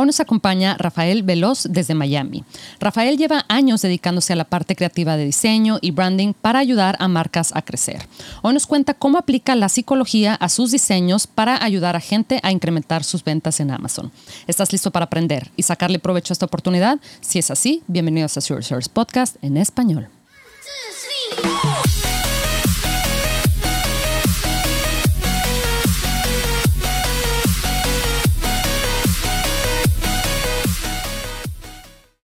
[0.00, 2.44] Hoy nos acompaña Rafael Veloz desde Miami.
[2.78, 7.08] Rafael lleva años dedicándose a la parte creativa de diseño y branding para ayudar a
[7.08, 8.06] marcas a crecer.
[8.42, 12.52] Hoy nos cuenta cómo aplica la psicología a sus diseños para ayudar a gente a
[12.52, 14.12] incrementar sus ventas en Amazon.
[14.46, 17.00] ¿Estás listo para aprender y sacarle provecho a esta oportunidad?
[17.20, 20.08] Si es así, bienvenidos a Sur Source Podcast en español.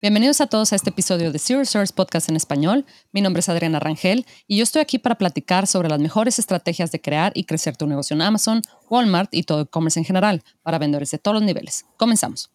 [0.04, 2.84] Bienvenidos a todos a este episodio de Zero Source Podcast en español.
[3.12, 6.92] Mi nombre es Adriana Rangel y yo estoy aquí para platicar sobre las mejores estrategias
[6.92, 10.78] de crear y crecer tu negocio en Amazon, Walmart y todo e-commerce en general para
[10.78, 11.86] vendedores de todos los niveles.
[11.96, 12.50] Comenzamos.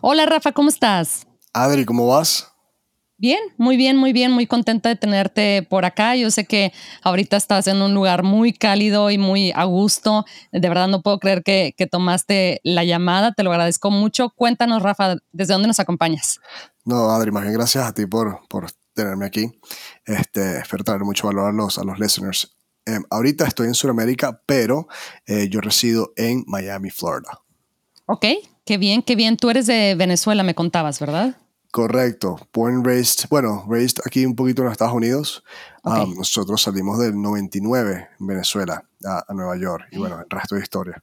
[0.00, 1.26] Hola Rafa, ¿cómo estás?
[1.52, 2.51] Adri, ¿cómo vas?
[3.22, 6.16] Bien, muy bien, muy bien, muy contenta de tenerte por acá.
[6.16, 6.72] Yo sé que
[7.02, 10.24] ahorita estás en un lugar muy cálido y muy a gusto.
[10.50, 14.30] De verdad no puedo creer que, tomaste la llamada, te lo agradezco mucho.
[14.30, 16.40] Cuéntanos, Rafa, ¿desde dónde nos acompañas?
[16.84, 19.52] No, Adri, más bien gracias a ti por, por tenerme aquí.
[20.04, 22.56] Este, espero traer mucho valor a los, a los listeners.
[22.84, 24.88] Em, ahorita estoy en Sudamérica, pero
[25.26, 27.38] eh, yo resido en Miami, Florida.
[28.06, 28.26] Ok,
[28.64, 29.36] qué bien, qué bien.
[29.36, 31.36] Tú eres de Venezuela, me contabas, ¿verdad?
[31.72, 35.42] Correcto, born raised, bueno, raised aquí un poquito en los Estados Unidos.
[35.82, 40.60] Um, nosotros salimos del 99 en Venezuela a, Nueva York y bueno, el resto de
[40.60, 41.02] historia.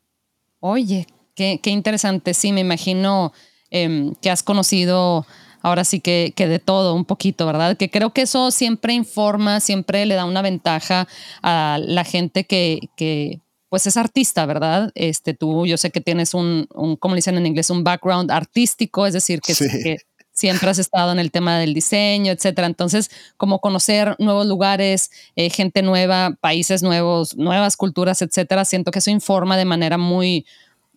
[0.60, 3.34] Oye, qué, interesante, sí, me imagino
[3.72, 5.26] em, que has conocido
[5.64, 7.76] ahora sí que, que, de todo un poquito, ¿verdad?
[7.76, 11.08] Que creo que eso siempre informa, siempre le da una ventaja
[11.42, 14.92] a la gente que, que pues es artista, ¿verdad?
[14.94, 19.08] Este, tú, yo sé que tienes un, un como dicen en inglés, un background artístico,
[19.08, 19.98] es decir, que, que
[20.40, 22.68] siempre has estado en el tema del diseño, etcétera.
[22.68, 29.00] Entonces, como conocer nuevos lugares, eh, gente nueva, países nuevos, nuevas culturas, etcétera, siento que
[29.00, 30.46] eso informa de manera muy,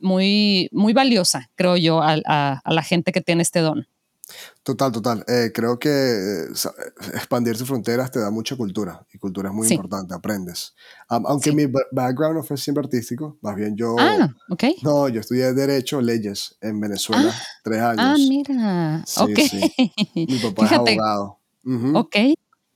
[0.00, 3.86] muy, muy valiosa, creo yo, a la gente que tiene este don.
[4.62, 5.24] Total, total.
[5.26, 6.46] Eh, creo que eh,
[7.14, 10.74] expandir sus fronteras te da mucha cultura y cultura es muy importante, aprendes.
[11.08, 13.96] aunque mi background no fue siempre artístico, más bien yo...
[13.98, 14.64] Ah, ok.
[14.82, 17.98] No, yo estudié Derecho, Leyes en Venezuela, ah, tres años.
[17.98, 19.04] Ah, mira.
[19.06, 19.38] Sí, ok.
[20.14, 21.38] Mi papá es abogado.
[21.94, 22.16] Ok.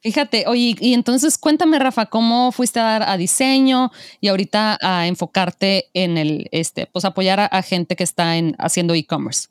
[0.01, 3.91] Fíjate, oye, y entonces cuéntame, Rafa, ¿cómo fuiste a dar a diseño
[4.21, 8.55] y ahorita a enfocarte en el, este, pues apoyar a, a gente que está en,
[8.59, 9.49] haciendo e-commerce?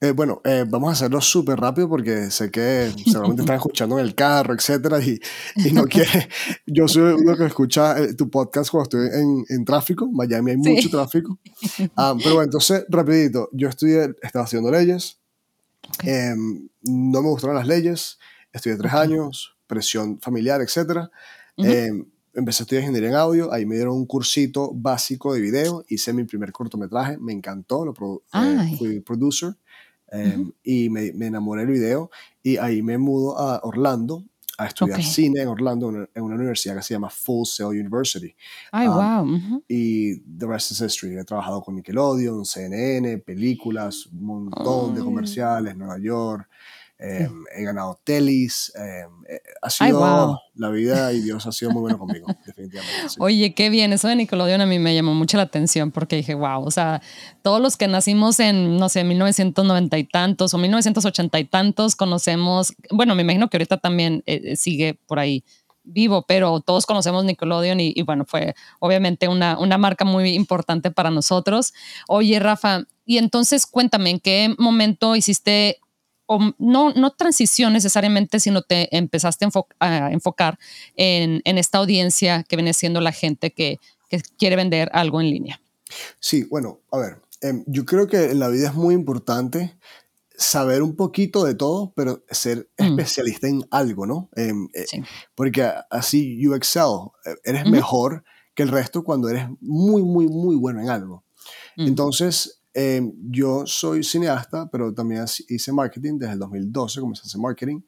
[0.00, 4.04] Eh, bueno, eh, vamos a hacerlo súper rápido porque sé que seguramente están escuchando en
[4.04, 5.18] el carro, etcétera, y,
[5.56, 6.28] y no quiere.
[6.66, 10.10] Yo soy uno que escucha eh, tu podcast cuando estoy en, en tráfico.
[10.10, 11.38] Miami hay mucho tráfico.
[11.96, 15.20] Ah, pero bueno, entonces, rapidito, yo estudié, estaba haciendo leyes.
[16.02, 18.18] Em, no me gustaron las leyes.
[18.52, 21.10] Estudié tres años, presión familiar, etcétera
[22.34, 26.12] empecé a estudiar ingeniería en audio, ahí me dieron un cursito básico de video, hice
[26.12, 29.54] mi primer cortometraje, me encantó, lo eh, fui producer
[30.10, 32.10] em, y me, me, enamoré del video
[32.42, 34.24] y ahí me mudo a Orlando
[34.58, 38.34] a estudiar cine en Orlando en una, universidad que se llama Full Sail University.
[38.70, 39.62] Ay, wow.
[39.68, 41.16] Y the rest is history.
[41.16, 46.48] He trabajado con Nickelodeon, CNN, películas, un montón de comerciales, Nueva York,
[46.96, 51.80] Em, he ganado telis, em, eh, ha sido la vida y Dios ha sido muy
[51.80, 53.14] bueno conmigo, definitivamente.
[53.18, 56.34] Oye, qué bien, eso de Nickelodeon a mí me llamó mucho la atención porque dije,
[56.34, 57.02] wow, o sea,
[57.42, 62.74] todos los que nacimos en, no sé, 1990 y tantos o 1980 y tantos conocemos,
[62.92, 65.44] bueno, me imagino que ahorita también eh, eh, sigue por ahí
[65.82, 70.92] vivo, pero todos conocemos Nickelodeon y, y bueno, fue obviamente una, una marca muy importante
[70.92, 71.74] para nosotros.
[72.06, 75.80] Oye, Rafa, y entonces cuéntame, ¿en qué momento hiciste
[76.34, 79.46] o no, no transición necesariamente, sino te empezaste
[79.78, 80.58] a, enfocar
[80.96, 83.78] en, esta audiencia que viene siendo la gente que,
[84.38, 85.60] quiere vender algo en línea.
[86.20, 89.76] Sí, bueno, a ver, em, yo creo que en la vida es muy importante
[90.36, 92.84] saber un poquito de todo, pero ser mm.
[92.84, 94.28] especialista en algo, ¿no?
[94.36, 94.84] Em, eh,
[95.34, 98.24] porque así you excel, eh, eres mejor
[98.54, 101.24] que el resto cuando eres muy, muy, muy bueno en algo.
[101.76, 101.88] Mm.
[101.88, 107.40] Entonces, Em, yo soy cineasta, pero también hice marketing desde el 2012, comencé a hacer
[107.40, 107.80] marketing.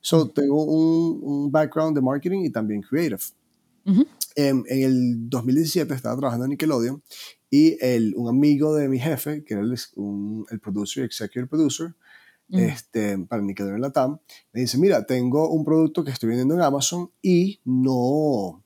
[0.00, 3.22] So, tengo un, un background de marketing y también creative.
[4.34, 7.02] Em, en el 2017 estaba trabajando en Nickelodeon
[7.48, 9.74] y el, un amigo de mi jefe, que era el,
[10.50, 11.94] el producer, executive producer,
[12.50, 14.18] este, para Nickelodeon Latam,
[14.52, 18.62] me dice, mira, tengo un producto que estoy vendiendo en Amazon y no,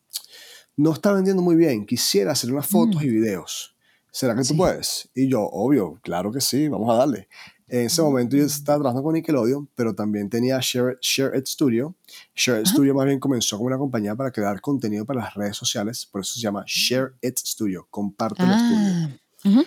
[0.76, 1.86] no está vendiendo muy bien.
[1.86, 3.06] Quisiera hacer unas fotos mm.
[3.06, 3.76] y videos.
[4.10, 5.08] ¿Será que tú puedes?
[5.14, 7.28] Y yo, obvio, claro que sí, vamos a darle.
[7.70, 11.94] En ese momento yo estaba trabajando con Nickelodeon, pero también tenía Share, Share It Studio.
[12.34, 15.56] Share It Studio más bien comenzó como una compañía para crear contenido para las redes
[15.56, 19.64] sociales, por eso se llama Share It Studio, comparte el estudio.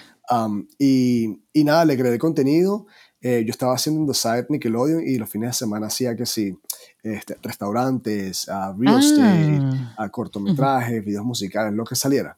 [0.78, 2.88] y, y, nada, le creé contenido.
[3.22, 6.54] Eh, yo estaba haciendo un site Nickelodeon y los fines de semana hacía que sí,
[7.04, 9.62] este, restaurantes, uh, real estate,
[9.98, 10.10] ah.
[10.10, 12.38] cortometrajes, videos musicales, lo que saliera.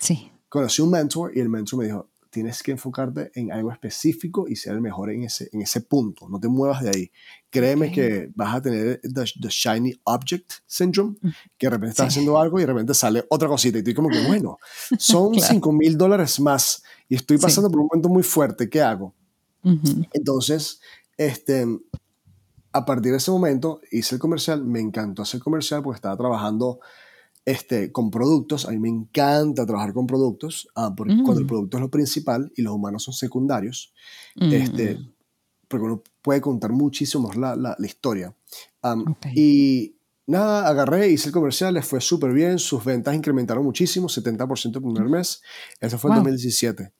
[0.00, 0.32] Sí.
[0.54, 4.54] Conocí un mentor y el mentor me dijo, tienes que enfocarte en algo específico y
[4.54, 6.28] ser el mejor en ese, en ese punto.
[6.28, 7.10] No te muevas de ahí.
[7.50, 11.28] Créeme que vas a tener the, shiny object syndrome, mm.
[11.58, 14.08] que de repente estás haciendo algo y de repente sale otra cosita y tú como
[14.08, 14.58] que, bueno,
[14.96, 19.12] son 5 mil dólares más y estoy pasando por un momento muy fuerte, ¿qué hago?
[20.12, 20.78] Entonces,
[21.16, 21.66] este,
[22.72, 26.78] a partir de ese momento hice el comercial, me encantó hacer comercial porque estaba trabajando
[27.44, 28.66] este, con productos.
[28.66, 31.48] A mí me encanta trabajar con productos, ah, porque cuando el mm.
[31.48, 33.92] producto es lo principal y los humanos son secundarios,
[34.36, 35.12] este, mm.
[35.68, 38.34] porque uno puede contar muchísimo la, la, historia.
[39.34, 39.96] Y
[40.26, 44.82] nada, agarré, hice el comercial, les fue súper bien, sus ventas incrementaron muchísimo, 70% el
[44.82, 45.42] primer mes.
[45.80, 46.92] Eso fue en 2017.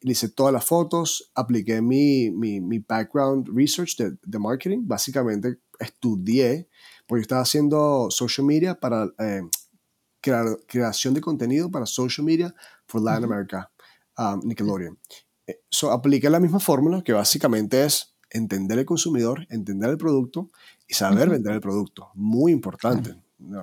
[0.00, 5.58] Le hice todas las fotos, apliqué mi, mi, mi background research de, de, marketing, básicamente
[5.78, 6.68] estudié
[7.06, 9.42] porque estaba haciendo social media para eh,
[10.66, 12.54] creación de contenido para social media
[12.86, 13.70] for Latin America,
[14.18, 14.98] um, Nickelodeon.
[15.46, 20.50] Eh, so, apliqué la misma fórmula que básicamente es entender el consumidor, entender el producto
[20.88, 22.10] y saber vender el producto.
[22.14, 23.14] Muy importante.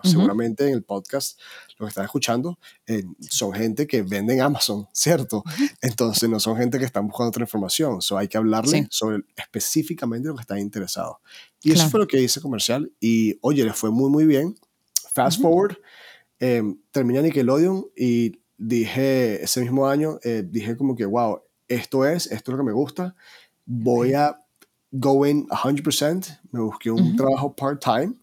[0.03, 1.39] Seguramente en el podcast,
[1.77, 2.57] lo que están escuchando,
[2.87, 5.43] eh, son gente que vende en Amazon, ¿cierto?
[5.81, 8.01] Entonces no son gente que están buscando otra información.
[8.01, 11.17] So hay que hablarle sobre específicamente lo que están interesados.
[11.63, 12.91] Y eso fue lo que hice comercial.
[12.99, 14.55] Y oye, le fue muy, muy bien.
[15.13, 15.77] Fast forward,
[16.39, 22.27] eh, terminé Nickelodeon y dije, ese mismo año, eh, dije como que, wow, esto es,
[22.31, 23.15] esto es lo que me gusta.
[23.65, 24.37] Voy a
[24.91, 26.39] go in 100%.
[26.51, 28.15] Me busqué un trabajo part-time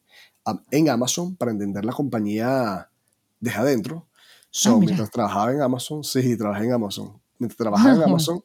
[0.70, 2.88] en Amazon para entender la compañía
[3.40, 4.06] desde adentro.
[4.50, 7.20] So, ah, mientras trabajaba en Amazon, sí, trabajé en Amazon.
[7.38, 8.42] Mientras trabajaba en Amazon,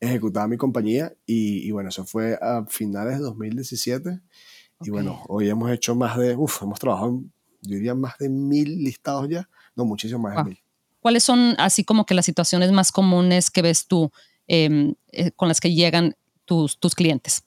[0.00, 4.20] ejecutaba mi compañía y, y, bueno, eso fue a finales de 2017.
[4.80, 7.22] Y bueno, hoy hemos hecho más de, uff, hemos trabajado,
[7.62, 9.48] yo diría, más de mil listados ya.
[9.76, 10.58] No, muchísimo más de mil.
[11.00, 14.10] ¿Cuáles son así como que las situaciones más comunes que ves tú
[14.46, 17.42] em, eh, con las que llegan tus, tus clientes?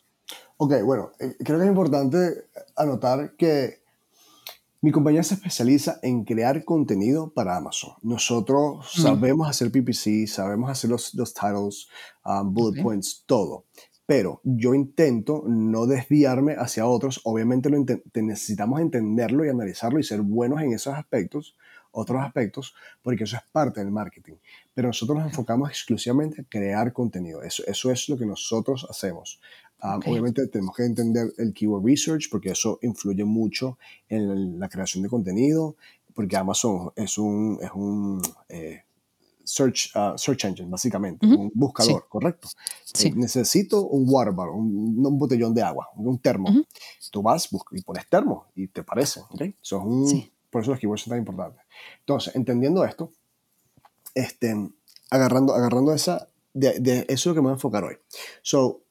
[0.58, 3.82] Ok, bueno, eh, creo que es importante anotar que
[4.82, 7.94] mi compañía se especializa en crear contenido para Amazon.
[8.04, 9.02] Nosotros mm.
[9.02, 11.88] sabemos hacer PPC, sabemos hacer los, los titles,
[12.24, 13.66] um, bullet points, todo.
[14.06, 17.20] Pero yo intento no desviarme hacia otros.
[17.26, 17.84] Obviamente lo
[18.14, 21.58] necesitamos entenderlo y analizarlo y ser buenos en esos aspectos,
[21.92, 24.36] otros aspectos, porque eso es parte del marketing.
[24.74, 27.42] Pero nosotros nos enfocamos exclusivamente en crear contenido.
[27.42, 29.42] Eso, eso es lo que nosotros hacemos.
[29.80, 33.78] Ah, obviamente tenemos que entender el keyword research porque eso influye mucho
[34.10, 35.76] en la creación de contenido,
[36.16, 38.20] porque Amazon es un, es un
[38.50, 38.82] eh,
[39.44, 42.50] search, ah, search engine, básicamente, un buscador, ¿correcto?
[43.00, 46.50] Eh, necesito un water bar, un, botellón de agua, un termo.
[47.12, 49.44] Tú vas y pones termo y te parece, ¿ok?
[50.50, 51.62] Por eso los keywords son tan importantes.
[52.00, 53.12] Entonces, entendiendo esto,
[54.16, 54.56] este,
[55.12, 57.98] agarrando, agarrando esa, de, de, eso es lo que me voy a enfocar hoy.
[58.42, 58.82] So,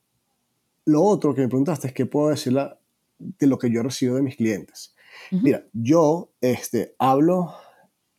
[0.87, 2.71] lo otro que me preguntaste es qué puedo decirle
[3.19, 4.95] de lo que yo recibo de mis clientes.
[5.31, 7.55] Mira, yo este, hablo,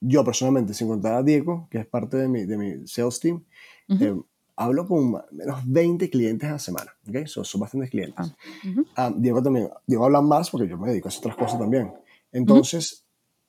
[0.01, 3.43] yo personalmente, sin contar a Diego, que es parte de mi, de mi sales team,
[3.87, 4.15] eh,
[4.55, 7.25] hablo con menos 20 clientes a la semana, ¿ok?
[7.27, 8.35] Son, son bastantes clientes.
[8.95, 11.59] Ah, ah, Diego también, Diego habla más porque yo me dedico a hacer otras cosas
[11.59, 11.93] también.
[12.31, 13.05] Entonces,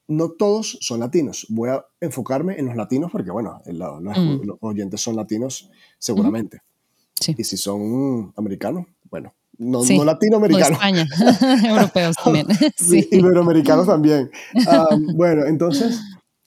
[0.06, 1.46] no todos son latinos.
[1.48, 4.44] Voy a enfocarme en los latinos porque, bueno, los, mm.
[4.44, 6.62] los oyentes son latinos seguramente.
[7.20, 7.34] Sí.
[7.36, 10.70] Y si son americanos, bueno, no, no latinoamericanos.
[10.70, 11.06] España,
[11.68, 12.46] europeos también.
[12.76, 13.08] sí.
[13.10, 14.30] Iberoamericanos también.
[15.14, 16.00] bueno, entonces,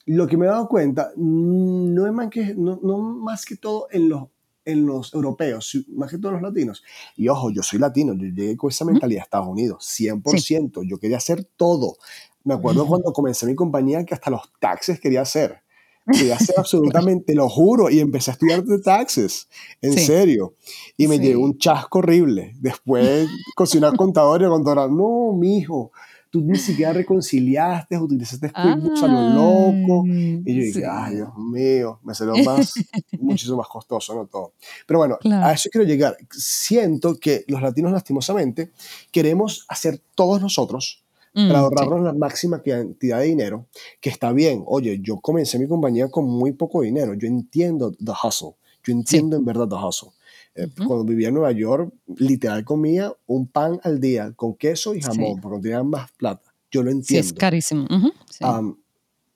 [0.06, 3.86] lo que me he dado cuenta, no es más que, no, no más que todo
[3.90, 4.28] en los,
[4.64, 6.82] en los europeos, más que todos los latinos.
[7.16, 10.88] Y ojo, yo soy latino, yo llegué con esa mentalidad a Estados Unidos, 100%.
[10.88, 11.96] Yo quería hacer todo.
[12.44, 15.61] Me acuerdo cuando comencé mi compañía que hasta los taxes quería hacer.
[16.10, 19.48] Quería hacer absolutamente, lo juro, y empecé a estudiar de taxes,
[19.80, 20.54] en serio.
[20.96, 22.54] Y me llegó un chasco horrible.
[22.60, 25.92] Después, cocinar contador y contadora, no, mijo,
[26.32, 30.04] tú ni siquiera reconciliaste, utilizaste QuickBooks a lo loco.
[30.06, 32.72] Y yo dije, ay, Dios mío, me salió más,
[33.20, 34.26] muchísimo más costoso, ¿no?
[34.26, 34.54] Todo.
[34.86, 36.16] Pero bueno, a eso quiero llegar.
[36.30, 38.72] Siento que los latinos, lastimosamente,
[39.10, 41.01] queremos hacer todos nosotros
[41.32, 43.66] para mm, ahorrarnos la máxima cantidad de dinero,
[44.00, 44.62] que está bien.
[44.66, 47.14] Oye, yo comencé mi compañía con muy poco dinero.
[47.14, 48.54] Yo entiendo the hustle.
[48.84, 50.10] Yo entiendo en verdad the hustle.
[50.54, 55.00] Eh, cuando vivía en Nueva York, literal comía un pan al día con queso y
[55.00, 56.52] jamón, porque no tenía más plata.
[56.70, 57.22] Yo lo entiendo.
[57.22, 57.86] Sí, es carísimo.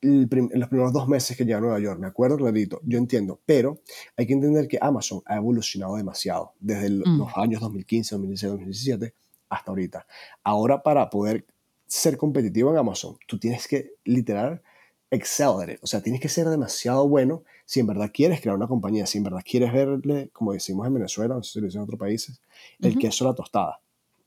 [0.03, 3.41] en los primeros dos meses que llegué a Nueva York, me acuerdo clarito, yo entiendo,
[3.47, 3.81] pero
[4.17, 7.19] hay que entender que Amazon ha evolucionado demasiado desde mm.
[7.19, 9.15] los años 2015, 2016, 2017
[9.49, 10.07] hasta ahorita.
[10.45, 11.47] Ahora para poder
[11.87, 14.63] ser competitivo en Amazon, tú tienes que literal
[15.11, 19.07] excel O sea, tienes que ser demasiado bueno si en verdad quieres crear una compañía,
[19.07, 21.85] si en verdad quieres verle, como decimos en Venezuela, no sé si lo dicen en
[21.85, 22.41] otros países,
[22.81, 23.81] el queso a la tostada.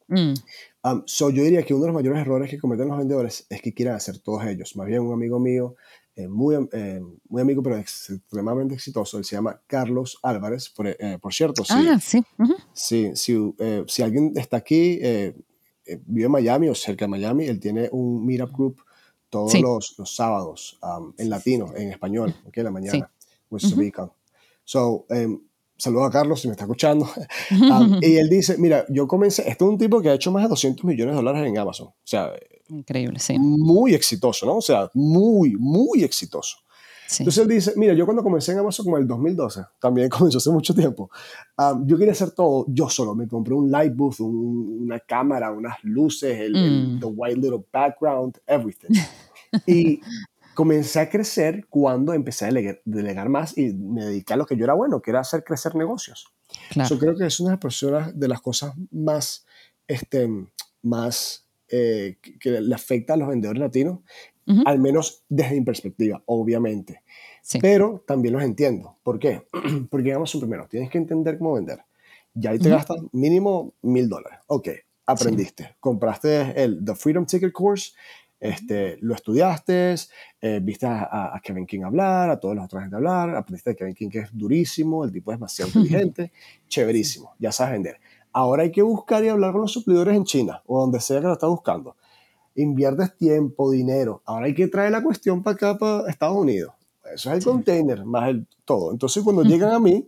[0.07, 0.33] Mm.
[0.83, 3.61] Um, so yo diría que uno de los mayores errores que cometen los vendedores es
[3.61, 4.75] que quieran hacer todos ellos.
[4.75, 5.75] Más bien un amigo mío,
[6.15, 11.17] eh, muy, eh, muy amigo pero extremadamente exitoso, él se llama Carlos Álvarez, por, eh,
[11.21, 11.63] por cierto.
[11.69, 12.23] Ah, sí.
[12.73, 13.55] Sí, si,
[13.87, 14.99] si, alguien está aquí,
[16.05, 18.81] vive en Miami o cerca de Miami, él tiene un meetup group
[19.29, 23.11] todos los, los, sábados um, en latino, en español, ok, en la mañana,
[23.51, 23.91] sí.
[24.63, 25.41] So, um,
[25.77, 27.09] saludo a Carlos si me está escuchando.
[27.51, 30.43] Um, y él dice, mira, yo comencé, este es un tipo que ha hecho más
[30.43, 31.87] de 200 millones de dólares en Amazon.
[31.87, 32.31] O sea,
[32.69, 33.37] increíble, sí.
[33.39, 34.57] Muy exitoso, ¿no?
[34.57, 36.57] O sea, muy, muy exitoso.
[37.17, 40.37] Entonces él dice, mira, yo cuando comencé en Amazon como en el 2012, también comenzó
[40.37, 41.09] hace mucho tiempo,
[41.85, 43.15] yo quería hacer todo yo solo.
[43.15, 46.99] Me compré un light booth, una cámara, unas luces, el, mm.
[46.99, 48.89] the white little background, everything.
[49.65, 50.01] y
[50.53, 52.49] comencé a crecer cuando empecé a
[52.85, 55.73] delegar, más y me dediqué a lo que yo era bueno, que era hacer crecer
[55.75, 56.27] negocios.
[56.89, 59.45] Yo creo que es una de las, personas, de las cosas más,
[59.87, 60.27] este,
[60.81, 63.99] más eh, que le afecta a los vendedores latinos,
[64.65, 67.03] al menos desde mi perspectiva, obviamente.
[67.61, 68.97] Pero también los entiendo.
[69.03, 69.43] ¿Por qué?
[69.89, 71.79] Porque digamos, primero, tienes que entender cómo vender.
[72.33, 74.39] Ya ahí te gastas mínimo mil dólares.
[74.47, 74.69] Ok,
[75.05, 75.75] aprendiste.
[75.79, 77.91] Compraste el The Freedom Ticket Course
[78.39, 79.95] este, lo estudiaste,
[80.41, 83.93] eh, viste a, Kevin King hablar, a todos los otros gente hablar, aprendiste de Kevin
[83.93, 86.31] King que es durísimo, el tipo es demasiado inteligente,
[86.69, 87.99] chéverísimo, ya sabes vender.
[88.31, 91.27] Ahora hay que buscar y hablar con los suplidores en China o donde sea que
[91.27, 91.97] lo estás buscando.
[92.61, 94.21] Inviertes tiempo, dinero.
[94.25, 96.73] Ahora hay que traer la cuestión para acá, para Estados Unidos.
[97.13, 98.91] Eso es el container, más el todo.
[98.91, 100.07] Entonces, cuando llegan a mí,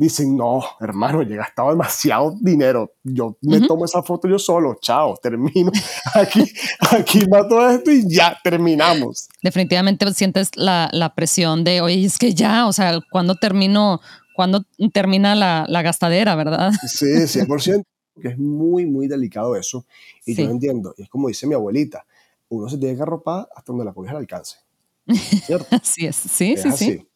[0.00, 5.14] dicen, no, hermano, he gastado demasiado dinero, yo me tomo esa foto yo solo, chao,
[5.22, 5.70] termino,
[6.14, 6.42] aquí,
[6.90, 9.28] aquí mato esto y ya terminamos.
[9.42, 14.00] Definitivamente sientes la, la presión de, oye, es que ya, o sea, ¿cuándo termino,
[14.34, 14.64] cuándo
[14.94, 16.72] termina la, la gastadera, verdad?
[16.86, 17.84] Sí, 100%,
[18.20, 19.84] que es muy, muy delicado eso,
[20.24, 22.06] y yo lo entiendo, y es como dice mi abuelita,
[22.48, 24.58] uno se tiene que arropar hasta donde la cobija al alcance,
[25.06, 25.66] ¿cierto?
[25.82, 27.06] Así es, sí, sí, sí.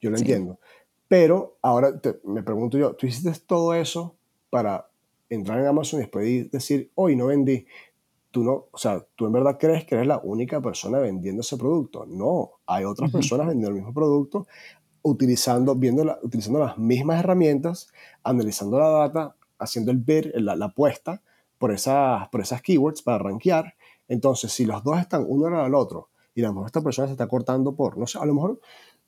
[0.00, 0.58] Yo lo entiendo.
[1.08, 4.16] Pero ahora me pregunto yo, ¿tú hiciste todo eso
[4.50, 4.88] para
[5.28, 7.66] entrar en Amazon y después decir, hoy no vendí?
[8.30, 11.58] Tú no, o sea, ¿tú en verdad crees que eres la única persona vendiendo ese
[11.58, 12.06] producto?
[12.06, 14.46] No, hay otras personas vendiendo el mismo producto,
[15.02, 17.92] utilizando, viendo utilizando las mismas herramientas,
[18.22, 21.22] analizando la data, haciendo el bid, la, la apuesta
[21.58, 23.74] por esas, por esas keywords para rankear.
[24.08, 27.12] Entonces, si los dos están uno al otro y a lo mejor esta persona se
[27.12, 28.60] está cortando por, no sé, a lo mejor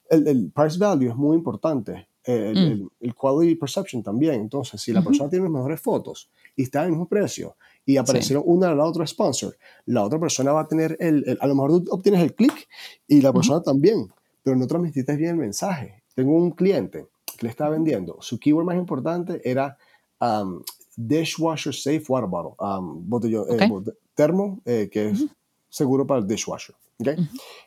[0.09, 2.91] el, price value es muy importante, el, mm.
[3.01, 4.35] el, quality perception también.
[4.35, 8.45] Entonces, si la persona tiene las mejores fotos y está al mismo precio y aparecieron
[8.47, 9.57] una a la otra sponsor,
[9.87, 12.69] la otra persona va a tener el, a lo mejor tú obtienes el click
[13.09, 16.03] y la persona también, pero no transmitiste bien el mensaje.
[16.15, 19.77] Tengo un cliente que le estaba vendiendo, su keyword más importante era
[20.25, 20.65] um,
[20.97, 23.09] dishwasher safe water bottle, um,
[23.49, 25.25] eh, termo, eh, que es
[25.69, 26.75] seguro para el dishwasher.
[27.01, 27.17] ¿okay?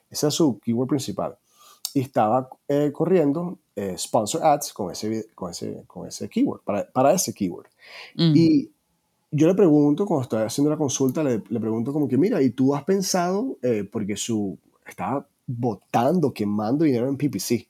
[0.09, 1.37] Ese es su keyword principal
[1.93, 6.89] y estaba eh, corriendo eh, sponsor ads con ese, con ese, con ese keyword, para,
[6.91, 7.67] para ese keyword.
[8.15, 8.69] Y
[9.31, 12.51] yo le pregunto, cuando estoy haciendo la consulta, le, le pregunto como que, mira, ¿y
[12.51, 17.67] tú has pensado, eh, porque su, estaba votando, quemando dinero en PPC?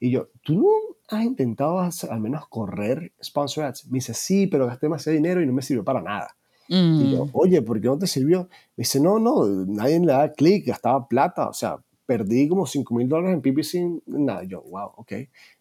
[0.00, 3.86] Y yo, ¿tú no has intentado al menos correr sponsor ads?
[3.86, 6.36] Me dice, sí, pero gasté demasiado dinero y no me sirvió para nada.
[6.68, 8.48] Y yo, oye, ¿por qué no te sirvió?
[8.76, 12.94] Me dice, no, no, nadie le da clic, gastaba plata, o sea, perdí como 5
[12.94, 14.42] mil dólares en PPC, nada.
[14.44, 15.12] Yo, wow, ok.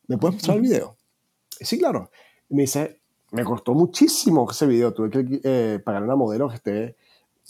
[0.08, 0.98] ¿Me puedes mostrar el video?
[1.50, 2.10] Sí, claro.
[2.50, 4.94] me dice, me costó muchísimo ese video.
[4.94, 6.96] Tuve que eh, pagar una modelo que esté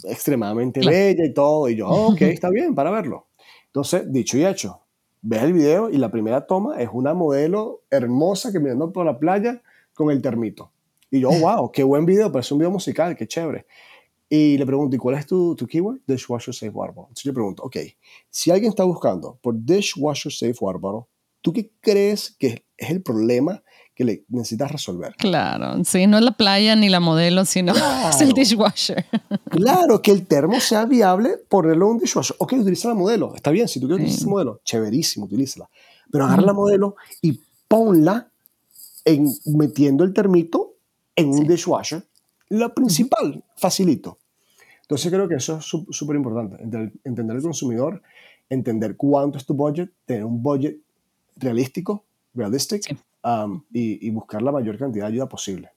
[0.04, 1.70] extremadamente bella y todo.
[1.70, 3.28] Y yo, ok, está bien, para verlo.
[3.68, 4.82] Entonces, dicho y hecho,
[5.28, 9.18] ves el video y la primera toma es una modelo hermosa que mirando por la
[9.18, 9.64] playa
[9.96, 10.72] con el termito.
[11.10, 13.66] Y yo, wow, qué buen video, parece un video musical, qué chévere.
[14.30, 16.02] Y le pregunto, ¿y cuál es tu, tu keyword?
[16.06, 16.94] Dishwasher Safe Bottle.
[16.98, 17.78] Entonces yo pregunto, ok,
[18.30, 21.08] si alguien está buscando por Dishwasher Safe Bottle,
[21.42, 23.64] ¿tú qué crees que es el problema
[23.96, 25.16] que le necesitas resolver?
[25.16, 27.74] Claro, sí, no es la playa ni la modelo, sino
[28.10, 29.06] es el dishwasher.
[29.50, 32.36] Claro, que el termo sea viable ponerlo en un dishwasher.
[32.40, 35.70] Ok, utiliza la modelo, está bien, si tú quieres utilizar esa modelo, chéverísimo, utilízala.
[36.12, 38.30] Pero agarra la modelo y ponla
[39.06, 40.76] en, metiendo el termito
[41.16, 42.04] en un dishwasher
[42.50, 44.20] lo principal, facilito.
[44.82, 46.58] Entonces creo que eso es súper importante,
[47.04, 48.04] entender el consumidor
[48.50, 50.78] entender cuánto es tu budget, tener un budget
[51.36, 55.72] realístico, realistic, um, y, y buscar la mayor cantidad de ayuda posible.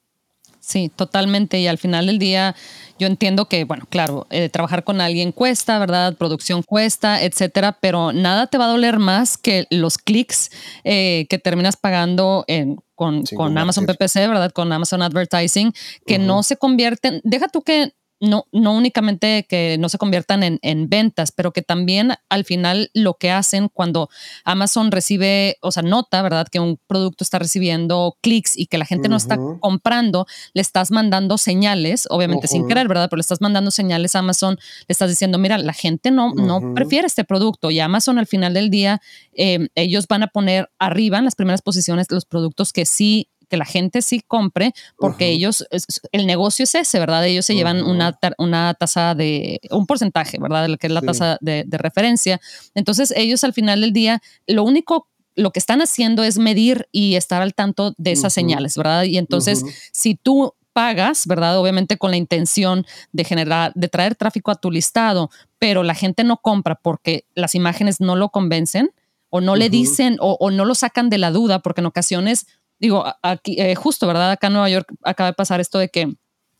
[0.68, 1.58] Sí, totalmente.
[1.58, 2.54] Y al final del día,
[2.98, 6.14] yo entiendo que, bueno, claro, eh, trabajar con alguien cuesta, ¿verdad?
[6.14, 10.50] Producción cuesta, etcétera, pero nada te va a doler más que los clics
[10.84, 14.52] eh, que terminas pagando en, con, con Amazon PPC, ¿verdad?
[14.52, 15.72] Con Amazon Advertising,
[16.06, 20.58] que no se convierten, deja tú que no, no únicamente que no se conviertan en,
[20.62, 24.08] en, ventas, pero que también al final lo que hacen cuando
[24.44, 26.48] Amazon recibe, o sea, nota, ¿verdad?
[26.48, 30.90] Que un producto está recibiendo clics y que la gente no está comprando, le estás
[30.90, 33.08] mandando señales, obviamente sin querer, ¿verdad?
[33.08, 36.74] Pero le estás mandando señales a Amazon, le estás diciendo, mira, la gente no, no
[36.74, 39.00] prefiere este producto y Amazon al final del día,
[39.34, 43.56] eh, ellos van a poner arriba en las primeras posiciones los productos que sí que
[43.56, 45.66] la gente sí compre, porque ellos,
[46.12, 47.26] el negocio es ese, ¿verdad?
[47.26, 50.62] Ellos se llevan una, una tasa de, un porcentaje, ¿verdad?
[50.62, 52.40] De lo que es la tasa de, referencia.
[52.74, 57.14] Entonces, ellos al final del día, lo único lo que están haciendo es medir y
[57.14, 59.04] estar al tanto de esas señales, ¿verdad?
[59.04, 59.62] Y entonces,
[59.92, 61.58] si tú pagas, ¿verdad?
[61.58, 65.28] Obviamente con la intención de generar, de traer tráfico a tu listado,
[65.58, 68.90] pero la gente no compra porque las imágenes no lo convencen
[69.30, 72.46] o no le dicen o, o, no lo sacan de la duda, porque en ocasiones
[72.78, 74.32] digo, aquí, eh, justo, ¿verdad?
[74.32, 76.14] Acá en Nueva York acaba de pasar esto de que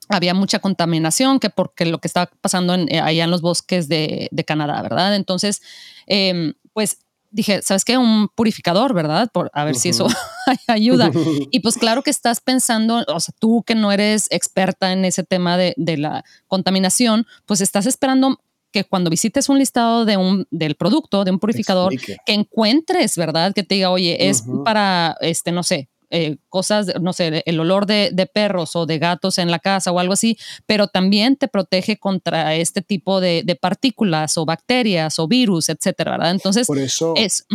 [0.08, 3.88] había mucha contaminación, que porque lo que estaba pasando en, eh, allá en los bosques
[3.88, 5.14] de, de Canadá, ¿verdad?
[5.14, 5.60] Entonces,
[6.06, 6.98] em, pues
[7.30, 7.98] dije, ¿sabes qué?
[7.98, 9.30] Un purificador, ¿verdad?
[9.32, 10.06] Por, a ver si eso
[10.66, 11.10] ayuda.
[11.50, 15.24] Y pues claro que estás pensando, o sea, tú que no eres experta en ese
[15.24, 20.46] tema de, de la contaminación, pues estás esperando que cuando visites un listado de un,
[20.50, 23.54] del producto, de un purificador, que encuentres, ¿verdad?
[23.54, 27.86] Que te diga, oye, es para, este, no sé, eh, cosas, no sé, el olor
[27.86, 31.98] de, perros o de gatos en la casa o algo así, pero también te protege
[31.98, 36.30] contra este tipo de, partículas o bacterias o virus, etcétera, ¿verdad?
[36.30, 37.46] Entonces, Por eso, es...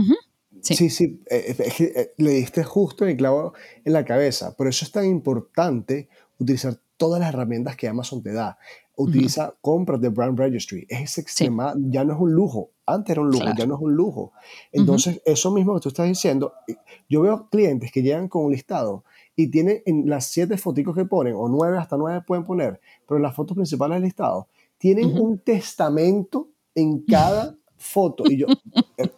[0.61, 3.53] sí, sí, eh, eh, le diste justo el clavo
[3.85, 4.55] en la cabeza.
[4.55, 8.57] Por eso es tan importante utilizar todas las herramientas que Amazon te da
[8.95, 10.85] utiliza compras de Brand Registry.
[10.89, 12.71] Es extrema, ya no es un lujo.
[12.85, 14.33] Antes era un lujo, ya no es un lujo.
[14.71, 16.53] Entonces, eso mismo que tú estás diciendo,
[17.09, 19.03] yo veo clientes que llegan con un listado
[19.35, 23.17] y tienen en las siete fotos que ponen, o nueve, hasta nueve pueden poner, pero
[23.17, 28.23] en las fotos principales del listado, tienen un testamento en cada foto.
[28.29, 28.47] Y yo...
[28.97, 29.09] Eh,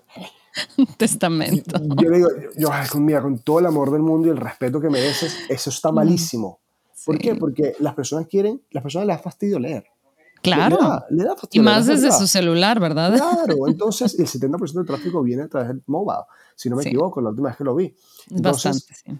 [0.77, 1.79] un testamento.
[2.01, 4.89] Yo, le digo, yo, mira, con todo el amor del mundo y el respeto que
[4.89, 6.59] mereces, eso está malísimo.
[7.05, 7.35] ¿Por qué?
[7.35, 9.85] Porque las personas quieren, las personas les da fastidio leer.
[10.45, 11.03] Claro.
[11.09, 13.15] Le da, fastidio y más desde su celular, ¿verdad?
[13.15, 16.23] Claro, entonces el 70% del tráfico viene a través del mobile,
[16.55, 17.95] si no me equivoco, la última vez que lo vi.
[18.29, 19.19] Entonces, Bastante, sí.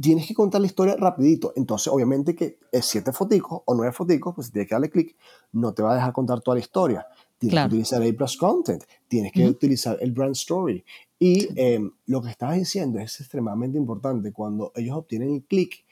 [0.00, 1.52] Tienes que contar la historia rapidito.
[1.54, 5.16] Entonces, obviamente que siete foticos o nueve foticos, pues si tienes que darle clic,
[5.52, 7.06] no te va a dejar contar toda la historia.
[7.38, 10.84] Tienes que utilizar el plus content, tienes que utilizar el brand story.
[11.20, 14.32] Y em, lo que estabas diciendo es extremadamente importante.
[14.32, 15.84] Cuando ellos obtienen el clic,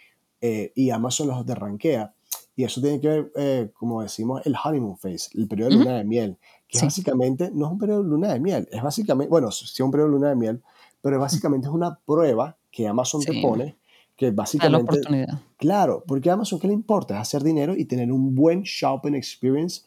[0.47, 2.15] eh, y Amazon los derranquea.
[2.57, 5.99] Y eso tiene que ver, eh, como decimos, el honeymoon phase, el periodo de luna
[5.99, 6.39] de miel,
[6.69, 9.81] que básicamente no es un periodo de luna de miel, es básicamente, bueno, sí es
[9.81, 10.63] un periodo de luna de miel,
[11.01, 13.77] pero básicamente es una prueba que Amazon te pone,
[14.17, 14.79] que básicamente...
[14.79, 15.43] la oportunidad.
[15.57, 17.15] Claro, porque a Amazon, ¿qué le importa?
[17.15, 19.83] Es hacer dinero y tener un buen shopping experience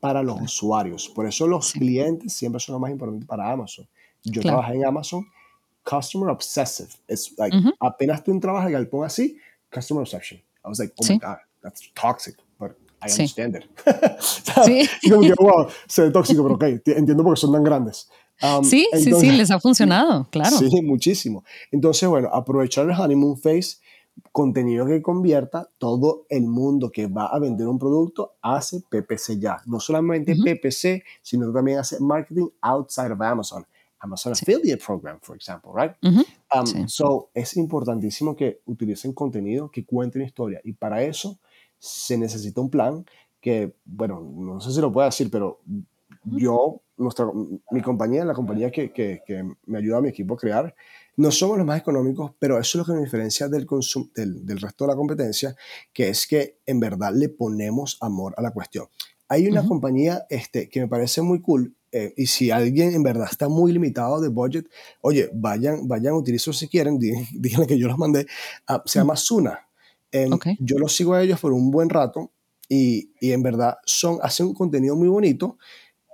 [0.00, 1.08] para los usuarios.
[1.08, 3.86] Por eso los clientes siempre son lo más importante para Amazon.
[4.24, 5.26] Yo trabajé en Amazon,
[5.82, 6.90] customer obsessive.
[7.06, 9.38] Es like, apenas tú entrabas al galpón así,
[9.72, 10.40] customer reception.
[10.64, 13.64] I was like, oh my God, that's toxic, but I understand it.
[14.20, 14.88] sí.
[15.10, 18.08] como que, wow, se ve tóxico, pero ok, entiendo porque son tan grandes.
[18.42, 20.56] Um, sí, sí, sí, les ha funcionado, claro.
[20.56, 21.44] Sí, muchísimo.
[21.70, 23.78] Entonces, bueno, aprovechar el honeymoon phase,
[24.32, 29.58] contenido que convierta, todo el mundo que va a vender un producto hace PPC ya.
[29.66, 33.66] No solamente PPC, sino también hace marketing outside of Amazon.
[34.00, 35.92] Amazon Affiliate Program, for example, right?
[36.02, 41.38] Um, so, es importantísimo que utilicen contenido que cuenten historia y para eso
[41.80, 43.04] se necesita un plan
[43.40, 45.60] que, bueno, no sé si lo puedo decir, pero
[46.24, 47.26] yo, nuestra,
[47.70, 49.20] mi compañía, la compañía que, que,
[49.66, 50.74] me ayuda a mi equipo a crear,
[51.16, 53.66] no somos los más económicos, pero eso es lo que nos diferencia del,
[54.14, 55.56] del, del, resto de la competencia,
[55.92, 58.86] que es que en verdad le ponemos amor a la cuestión.
[59.28, 63.28] Hay una compañía este, que me parece muy cool eh, y si alguien en verdad
[63.30, 64.66] está muy limitado de budget,
[65.00, 66.98] oye, vayan, vayan, utilizarlo si quieren,
[67.32, 68.26] díganle que yo los mandé.
[68.84, 69.69] se llama Suna.
[70.12, 72.32] Em, yo los sigo a ellos por un buen rato
[72.68, 75.58] y, y, en verdad son, hacen un contenido muy bonito,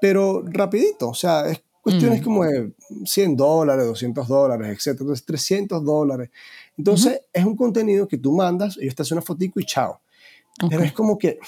[0.00, 1.08] pero rapidito.
[1.08, 2.24] O sea, es cuestiones mm.
[2.24, 2.72] como de
[3.04, 4.98] 100 dólares, 200 dólares, etc.
[5.00, 6.30] Entonces, 300 dólares.
[6.76, 10.00] Entonces, es un contenido que tú mandas, ellos te hacen una fotico y chao.
[10.68, 11.38] Pero es como que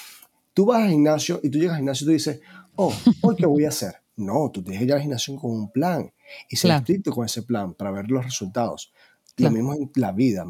[0.54, 2.40] tú vas al gimnasio y tú llegas al gimnasio y tú dices,
[2.76, 3.96] oh, ¿hoy qué voy a hacer?
[4.14, 6.08] No, tú tienes que ir al gimnasio con un plan
[6.48, 8.92] y ser estricto con ese plan para ver los resultados.
[9.38, 10.46] Lo mismo en la vida.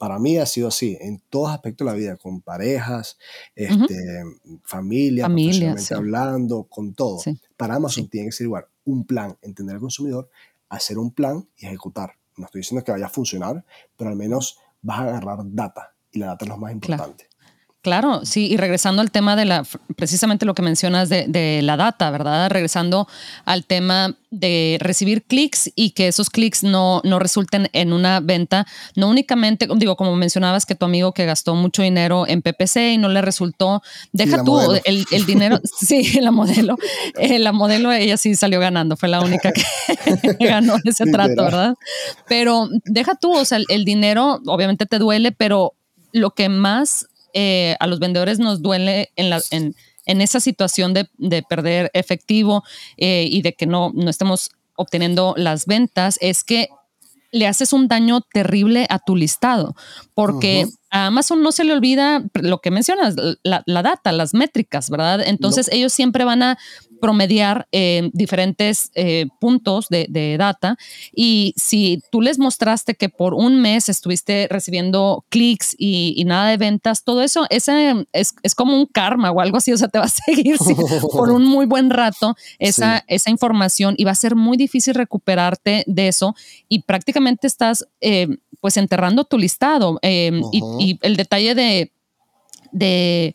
[0.00, 3.18] Para mí ha sido así, en todos aspectos de la vida, con parejas,
[3.54, 4.24] este,
[4.64, 7.20] familia, profesionalmente hablando, con todo.
[7.58, 10.30] Para Amazon tiene que ser igual, un plan, entender al consumidor,
[10.70, 12.14] hacer un plan y ejecutar.
[12.38, 13.62] No estoy diciendo que vaya a funcionar,
[13.98, 17.24] pero al menos vas a agarrar data y la data es lo más importante.
[17.24, 17.29] Claro,
[18.24, 19.64] sí, y regresando al tema de la,
[19.96, 22.50] precisamente lo que mencionas de, la data, ¿verdad?
[22.50, 23.08] Regresando
[23.46, 28.66] al tema de recibir clics y que esos clics no, no resulten en una venta,
[28.96, 32.98] no únicamente, digo, como mencionabas que tu amigo que gastó mucho dinero en PPC y
[32.98, 36.76] no le resultó, deja tú el, dinero, sí, la modelo,
[37.18, 39.64] eh, la modelo ella sí salió ganando, fue la única que
[40.40, 41.74] ganó ese trato, ¿verdad?
[42.28, 45.74] Pero deja tú, o sea, el dinero obviamente te duele, pero
[46.12, 49.74] lo que más eh, a los vendedores nos duele en, la, en,
[50.06, 52.64] en esa situación de, de perder efectivo
[52.96, 56.68] eh, y de que no, no estemos obteniendo las ventas es que
[57.32, 59.76] le haces un daño terrible a tu listado,
[60.14, 63.14] porque a Amazon no se le olvida lo que mencionas,
[63.44, 65.20] la, la data, las métricas, ¿verdad?
[65.24, 66.58] Entonces ellos siempre van a
[67.00, 70.76] promediar eh, diferentes eh, puntos de, data.
[71.12, 76.56] Y si tú les mostraste que por un mes estuviste recibiendo clics y, nada de
[76.56, 80.04] ventas, todo eso ese es, como un karma o algo así, o sea, te va
[80.04, 80.56] a seguir
[81.12, 82.36] por un muy buen rato.
[82.58, 86.34] Esa, esa información y va a ser muy difícil recuperarte de eso.
[86.68, 88.28] Y prácticamente estás eh,
[88.60, 91.92] pues enterrando tu listado y, y, el detalle de,
[92.72, 93.34] de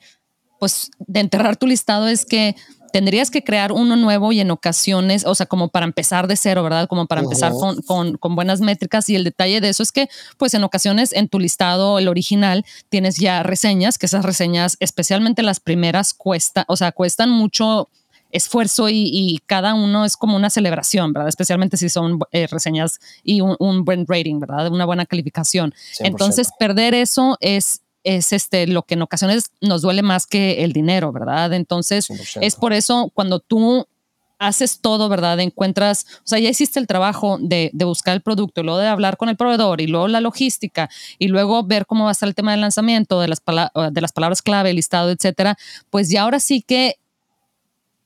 [0.59, 2.55] pues de enterrar tu listado es que
[2.95, 6.63] tendrías que crear uno nuevo y en ocasiones, o sea, como para empezar de cero,
[6.63, 6.87] ¿verdad?
[6.87, 10.53] Como para empezar con, con, buenas métricas y el detalle de eso es que, pues
[10.53, 15.59] en ocasiones en tu listado, el original, tienes ya reseñas, que esas reseñas, especialmente las
[15.59, 17.89] primeras, cuesta, o sea, cuestan mucho
[18.31, 21.27] esfuerzo y, cada uno es como una celebración, ¿verdad?
[21.27, 24.71] Especialmente si son eh, reseñas y un, buen rating, ¿verdad?
[24.71, 25.73] Una buena calificación.
[25.99, 30.71] Entonces, perder eso es es este, lo que en ocasiones nos duele más que el
[30.71, 31.51] dinero, ¿verdad?
[31.53, 32.07] Entonces,
[32.39, 33.85] es por eso cuando tú
[34.37, 35.39] haces todo, ¿verdad?
[35.39, 39.17] Encuentras, o sea, ya hiciste el trabajo de, buscar el producto, y luego de hablar
[39.17, 40.89] con el proveedor y luego la logística
[41.19, 43.41] y luego ver cómo va a estar el tema del lanzamiento, de las,
[43.91, 45.57] de las palabras clave, listado, etcétera,
[45.89, 46.95] pues ya ahora sí que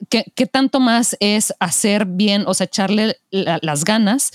[0.08, 4.32] ¿Qué, tanto más es hacer bien, o sea, echarle las ganas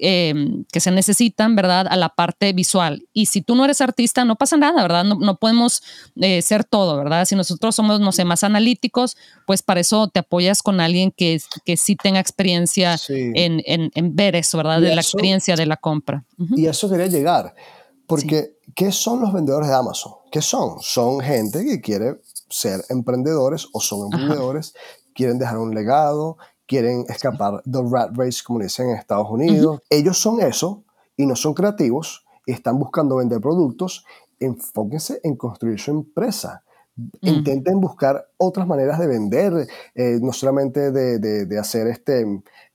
[0.00, 1.86] Em, que se necesitan, ¿verdad?
[1.88, 3.08] A la parte visual.
[3.12, 5.02] Y si tú no eres artista, no pasa nada, ¿verdad?
[5.04, 5.82] No, podemos
[6.16, 7.24] eh, ser todo, ¿verdad?
[7.24, 11.40] Si nosotros somos, no sé, más analíticos, pues para eso te apoyas con alguien que,
[11.64, 14.80] que sí tenga experiencia en, en, ver eso, ¿verdad?
[14.80, 16.24] de la experiencia de la compra.
[16.56, 17.54] Y a eso quería llegar,
[18.06, 20.12] porque ¿qué son los vendedores de Amazon?
[20.30, 20.76] ¿Qué son?
[20.80, 24.74] Son gente que quiere ser emprendedores o son emprendedores,
[25.18, 29.80] quieren dejar un legado, quieren escapar del rat race, como dicen en Estados Unidos.
[29.90, 30.84] Ellos son eso
[31.16, 34.04] y no son creativos y están buscando vender productos.
[34.38, 36.62] Enfóquense en construir su empresa.
[37.20, 42.24] Intenten buscar otras maneras de vender, eh, no solamente de, de, hacer este,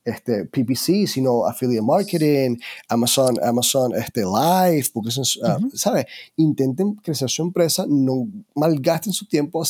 [0.04, 5.10] este PPC, sino affiliate marketing, Amazon, Amazon este, Live, porque
[5.44, 6.04] ah, ¿sabes?
[6.36, 9.62] Intenten crecer su empresa, no malgasten su tiempo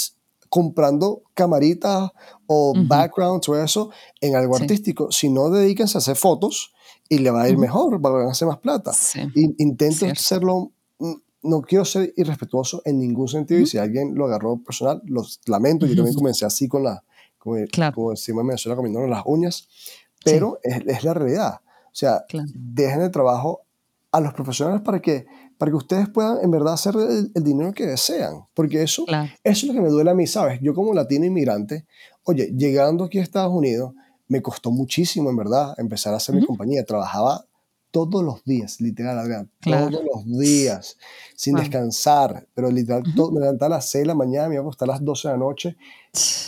[0.54, 2.12] comprando camaritas
[2.46, 3.90] o backgrounds o eso
[4.20, 6.72] en algo artístico, si no dedíquense a hacer fotos
[7.08, 8.92] y le va a ir mejor, van a hacer más plata.
[9.34, 14.62] Intenten hacerlo, mm, no quiero ser irrespetuoso en ningún sentido y si alguien lo agarró
[14.62, 17.02] personal, los lamento, yo también comencé así con la,
[17.36, 17.96] como, claro.
[17.96, 19.68] como decimos en Venezuela, comiéndonos las uñas,
[20.24, 21.54] pero es, es, la realidad.
[21.86, 23.62] O sea, dejen el trabajo
[24.12, 25.26] a los profesionales para que
[25.64, 28.44] para que ustedes puedan en verdad hacer el, dinero que desean.
[28.52, 30.60] Porque eso, eso es lo que me duele a mí, ¿sabes?
[30.60, 31.86] Yo como latino inmigrante,
[32.24, 33.94] oye, llegando aquí a Estados Unidos,
[34.28, 36.84] me costó muchísimo, en verdad, empezar a hacer mi compañía.
[36.84, 37.46] Trabajaba
[37.90, 40.98] todos los días, literal, Adrián, todos los días,
[41.34, 44.66] sin descansar, pero literal, me levantaba a las 6 de la mañana, me iba a
[44.66, 45.76] acostar a las 12 de la noche,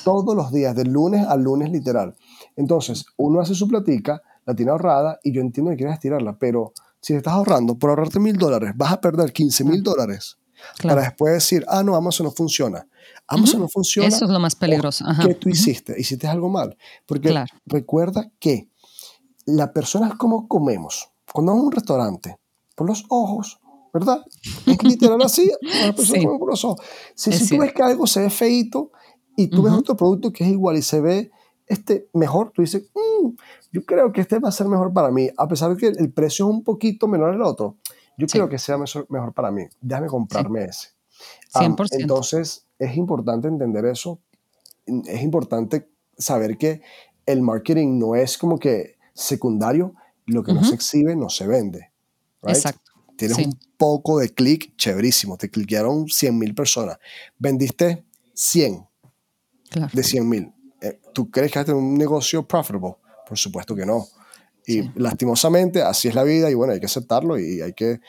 [0.05, 2.15] todos los días, de lunes a lunes, literal.
[2.55, 6.75] Entonces, uno hace su platica, la tiene ahorrada, y yo entiendo que quieres estirarla, pero
[7.07, 10.39] si estás ahorrando, por ahorrarte mil dólares, vas a perder 15 mil dólares
[10.83, 12.85] para después decir, ah, no, Amazon no funciona.
[13.29, 14.09] Amazon no funciona.
[14.09, 15.05] Eso es lo más peligroso.
[15.25, 15.95] ¿Qué tú hiciste?
[15.97, 16.77] Hiciste algo mal.
[17.07, 17.33] Porque
[17.65, 18.73] recuerda que
[19.45, 21.09] la persona es como comemos.
[21.33, 22.41] Cuando vamos a un restaurante,
[22.75, 23.61] por los ojos,
[23.95, 24.25] ¿verdad?
[24.67, 25.49] Es literal así,
[25.87, 26.85] la persona come por los ojos.
[27.15, 28.91] Si, tú ves que algo se ve feito
[29.37, 31.31] y tú ves otro producto que es igual y se ve
[31.67, 33.29] este mejor, tú dices, mm,
[33.73, 36.13] yo creo que este va a ser mejor para mí, a pesar de que el
[36.13, 37.77] precio es un poquito menor al otro,
[38.17, 40.89] yo creo que sea mejor, para mí, déjame comprarme ese.
[41.55, 41.89] 100%.
[41.93, 44.21] entonces, es importante entender eso,
[44.87, 46.83] es importante saber que
[47.27, 49.95] el marketing no es como que secundario,
[50.27, 51.91] lo que no se exhibe no se vende.
[52.43, 52.93] Exacto.
[53.17, 55.37] Tienes un poco de clic, chéverísimo.
[55.37, 56.99] Te cliquearon 100 mil personas.
[57.39, 58.87] Vendiste 100
[59.93, 60.53] de 100 mil.
[60.81, 62.97] Eh, ¿Tú crees que vas a tener un negocio profitable?
[63.27, 64.07] Por supuesto que no.
[64.67, 68.01] Y lastimosamente, así es la vida y bueno, hay que aceptarlo y hay que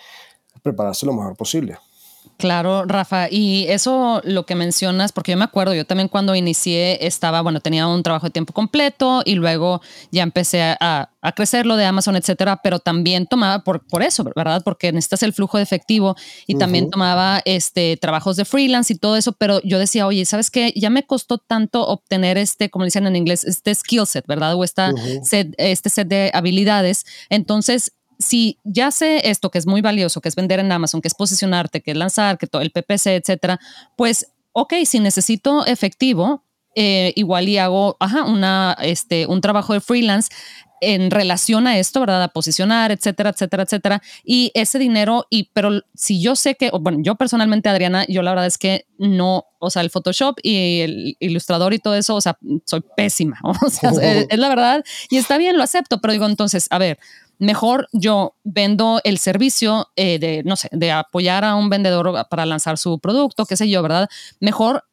[0.63, 1.77] prepararse lo mejor posible.
[2.37, 7.05] Claro, Rafa, y eso lo que mencionas, porque yo me acuerdo, yo también cuando inicié
[7.07, 11.65] estaba, bueno, tenía un trabajo de tiempo completo y luego ya empecé a, a crecer
[11.65, 14.61] lo de Amazon, etcétera, pero también tomaba por, por eso, ¿verdad?
[14.63, 19.17] Porque necesitas el flujo de efectivo y también tomaba este, trabajos de freelance y todo
[19.17, 20.71] eso, pero yo decía, oye, ¿sabes qué?
[20.75, 24.55] Ya me costó tanto obtener este, como dicen en inglés, este skill set, ¿verdad?
[24.55, 27.05] O esta set, este set de habilidades.
[27.29, 31.07] Entonces, si ya sé esto que es muy valioso, que es vender en Amazon, que
[31.07, 33.59] es posicionarte, que es lanzar, que todo el PPC, etcétera,
[33.95, 36.43] pues, ok, si necesito efectivo,
[36.75, 40.29] eh, igual y hago ajá, una, este, un trabajo de freelance
[40.79, 42.21] en relación a esto, ¿verdad?
[42.23, 44.01] A posicionar, etcétera, etcétera, etcétera.
[44.23, 48.31] Y ese dinero, y pero si yo sé que, bueno, yo personalmente, Adriana, yo la
[48.31, 52.21] verdad es que no, o sea, el Photoshop y el ilustrador y todo eso, o
[52.21, 54.83] sea, soy pésima, o sea, es, es la verdad.
[55.09, 56.99] Y está bien, lo acepto, pero digo, entonces, a ver,
[57.39, 62.45] mejor yo vendo el servicio eh, de, no sé, de apoyar a un vendedor para
[62.45, 64.09] lanzar su producto, qué sé yo, ¿verdad?
[64.39, 64.83] Mejor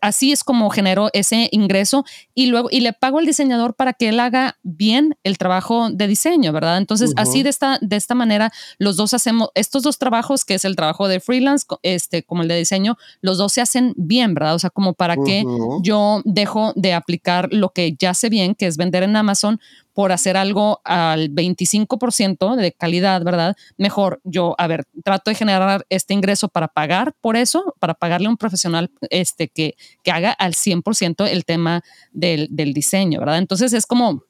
[0.00, 4.08] así es como genero ese ingreso y luego y le pago al diseñador para que
[4.08, 6.78] él haga bien el trabajo de diseño, ¿verdad?
[6.78, 10.64] Entonces, así de esta de esta manera los dos hacemos estos dos trabajos, que es
[10.64, 14.54] el trabajo de freelance este como el de diseño, los dos se hacen bien, ¿verdad?
[14.54, 15.44] O sea, como para que
[15.82, 19.60] yo dejo de aplicar lo que ya sé bien, que es vender en Amazon
[19.94, 23.56] por hacer algo al 25% de calidad, ¿verdad?
[23.78, 28.26] Mejor yo, a ver, trato de generar este ingreso para pagar por eso, para pagarle
[28.26, 33.38] a un profesional este, que, que haga al 100% el tema del, del diseño, ¿verdad?
[33.38, 34.24] Entonces es como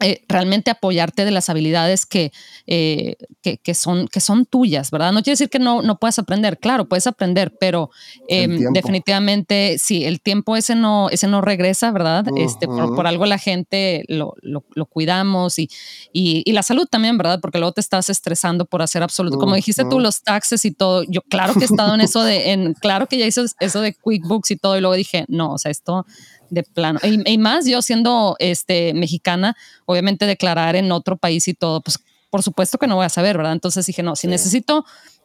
[0.00, 2.32] eh, realmente apoyarte de las habilidades que,
[2.66, 5.12] eh, que, que, son, que son tuyas, ¿verdad?
[5.12, 7.90] No quiere decir que no, no puedas aprender, claro, puedes aprender, pero
[8.28, 12.24] em, definitivamente sí, el tiempo ese no, ese no regresa, ¿verdad?
[12.36, 15.68] este, por, por, algo la gente lo, lo, lo cuidamos y,
[16.12, 17.40] y, y, la salud también, ¿verdad?
[17.40, 21.02] Porque luego te estás estresando por hacer absoluto, como dijiste tú, los taxes y todo,
[21.08, 23.94] yo claro que he estado en eso de, en, claro que ya hice eso de
[23.94, 26.06] QuickBooks y todo, y luego dije, no, o sea, esto
[26.50, 27.00] de plano.
[27.02, 29.56] Y, más yo siendo este, mexicana,
[29.86, 31.98] obviamente declarar en otro país y todo, pues
[32.30, 33.52] por supuesto que no voy a saber, ¿verdad?
[33.52, 34.84] Entonces dije, no, si necesito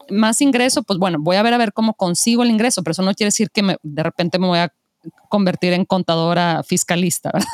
[0.09, 3.01] más ingreso, pues bueno, voy a ver a ver cómo consigo el ingreso, pero eso
[3.01, 4.73] no quiere decir que me, de repente me voy a
[5.29, 7.47] convertir en contadora fiscalista, ¿verdad?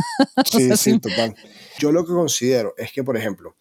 [0.51, 1.35] Sí, sí, total.
[1.79, 3.55] Yo lo que considero es que, por ejemplo,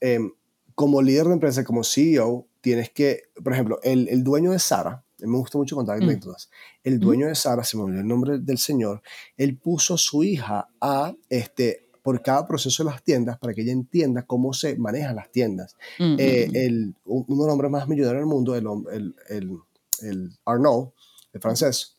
[0.00, 0.32] em,
[0.74, 5.03] como líder de empresa, como CEO, tienes que, por ejemplo, el, el dueño de Sara,
[5.26, 6.02] me gusta mucho contar mm.
[6.02, 6.50] anécdotas.
[6.82, 9.02] El dueño de Sara, se me olvidó el nombre del señor,
[9.36, 13.62] él puso a su hija a, este, por cada proceso de las tiendas para que
[13.62, 15.76] ella entienda cómo se manejan las tiendas.
[15.98, 19.58] Mm, eh, mm, el, uno de los hombres más millonarios del mundo, el, el,
[20.02, 20.90] el, Arnaud,
[21.32, 21.96] el francés,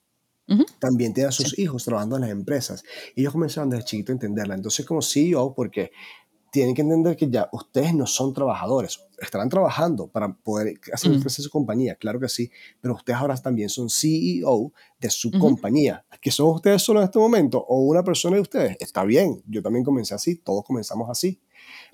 [0.77, 2.83] también tiene a sus hijos trabajando en las empresas.
[3.15, 4.53] Y ellos comenzaron desde chiquito a entenderla.
[4.53, 5.91] Entonces, como CEO, porque
[6.51, 11.21] tienen que entender que ya ustedes no son trabajadores, estarán trabajando para poder hacer mm.
[11.21, 12.49] crecer su compañía, claro que sí,
[12.82, 16.06] pero ustedes ahora también son CEO de su compañía.
[16.21, 18.78] ¿Que son ustedes solo en este momento o una persona de ustedes?
[18.80, 21.39] Está bien, yo también comencé así, todos comenzamos así,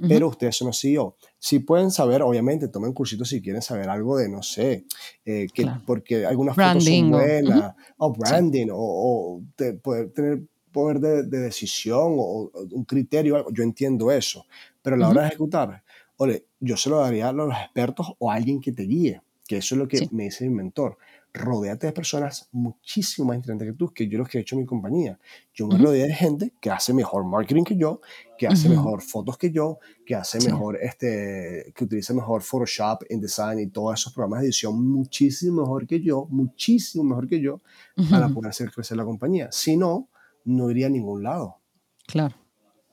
[0.08, 1.16] pero ustedes son los CEO.
[1.38, 4.86] Si pueden saber, obviamente, tomen cursitos si quieren saber algo de, no sé,
[5.26, 9.42] eh, que, porque algunas fotos son buenas, o, branding, o, o
[9.82, 14.46] poder tener poder de, decisión o, un criterio, yo entiendo eso,
[14.82, 15.84] pero a la hora de ejecutar,
[16.22, 19.58] ole, yo se lo daría a los expertos o a alguien que te guíe, que
[19.58, 20.98] eso es lo que me dice mi mentor.
[21.34, 24.62] Rodéate de personas muchísimo más inteligentes que tú, que yo los que he hecho en
[24.62, 25.18] mi compañía.
[25.54, 28.02] Yo me rodeé de gente que hace mejor marketing que yo,
[28.38, 33.60] que hace mejor fotos que yo, que hace mejor, este, que utiliza mejor Photoshop, InDesign
[33.60, 37.62] y todos esos programas de edición muchísimo mejor que yo, muchísimo mejor que yo,
[38.10, 39.48] para poder hacer crecer la compañía.
[39.52, 40.10] Si no,
[40.44, 41.56] no iría a ningún lado.
[42.06, 42.36] Claro.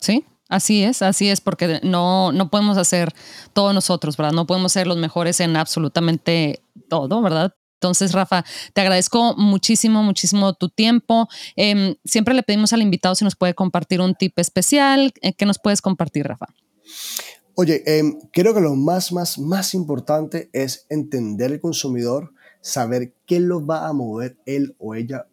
[0.01, 3.13] Sí, Así es, así es, porque no, no podemos hacer
[3.53, 4.33] todo nosotros, ¿verdad?
[4.33, 7.55] No podemos ser los mejores en absolutamente todo, ¿verdad?
[7.75, 11.29] Entonces, Rafa, te agradezco muchísimo, muchísimo tu tiempo.
[11.55, 15.13] Em, siempre le pedimos al invitado si nos puede compartir un tip especial.
[15.21, 16.47] Eh, ¿Qué nos puedes compartir, Rafa?
[17.55, 23.39] Oye, em, creo que lo más, más, más importante es entender el consumidor, saber qué
[23.39, 25.27] lo va a mover él o ella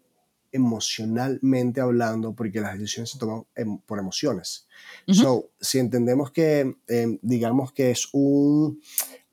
[0.55, 4.67] emocionalmente hablando, porque las decisiones se toman em, por emociones.
[5.07, 8.81] So, si entendemos que, em, digamos que es un,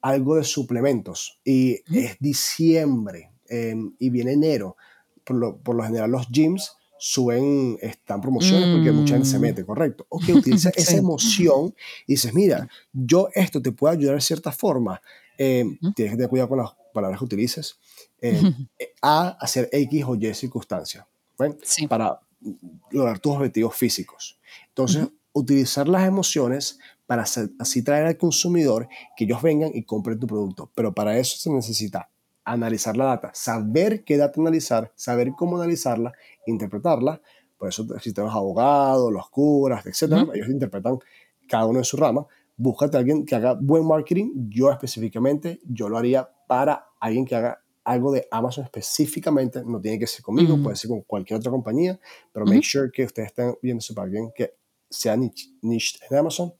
[0.00, 4.76] algo de suplementos y es diciembre em, y viene enero,
[5.24, 9.42] por lo, por lo, general los gyms suben, están promociones porque mucha gente se mm.
[9.42, 10.06] mete, ¿correcto?
[10.08, 11.74] Ok, utiliza esa emoción
[12.06, 15.00] y dices, mira, yo esto te puede ayudar de cierta forma.
[15.38, 17.78] Eh, tienes que tener cuidado con las palabras que utilices.
[18.24, 21.08] Eh, a hacer X o Y circunstancia
[21.88, 22.20] para
[22.90, 24.38] lograr tus objetivos físicos.
[24.68, 30.26] Entonces, utilizar las emociones para así traer al consumidor que ellos vengan y compren tu
[30.26, 30.70] producto.
[30.74, 32.10] Pero para eso se necesita
[32.44, 36.12] analizar la data, saber qué data analizar, saber cómo analizarla,
[36.46, 37.20] interpretarla.
[37.56, 40.28] Por eso existen los abogados, los curas, etc.
[40.34, 40.98] Ellos interpretan
[41.48, 42.26] cada uno en su rama.
[42.56, 44.48] Búscate a alguien que haga buen marketing.
[44.48, 49.62] Yo específicamente, yo lo haría para alguien que haga algo de Amazon específicamente.
[49.64, 51.98] No tiene que ser conmigo, puede ser con cualquier otra compañía,
[52.32, 54.54] pero make sure que ustedes estén viendo para alguien que
[54.88, 56.52] sea niche, en Amazon.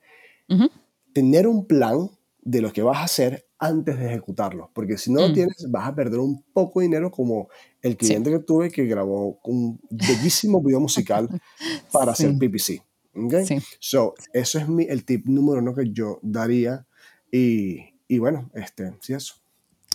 [1.13, 5.21] Tener un plan de lo que vas a hacer antes de ejecutarlo, porque si no
[5.21, 5.35] lo mm.
[5.35, 7.49] tienes vas a perder un poco de dinero como
[7.81, 11.29] el cliente que tuve que grabó un bellísimo video musical
[11.93, 12.83] para hacer PPC.
[13.15, 13.47] Okay?
[13.47, 13.59] Sí.
[13.79, 16.87] So, eso es mi, el tip número uno que yo daría
[17.31, 19.42] y, y bueno, este, sí, eso.